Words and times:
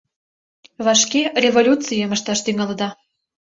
—Вашке 0.85 1.21
революцийым 1.43 2.11
ышташ 2.15 2.39
тӱҥалыда. 2.45 2.89